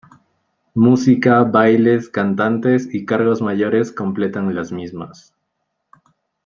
Música, 0.73 1.43
bailes, 1.43 2.09
cantantes 2.09 2.91
y 2.91 3.05
cargos 3.05 3.39
mayores 3.43 3.91
completan 3.91 4.55
las 4.55 4.71
mismas. 4.71 5.35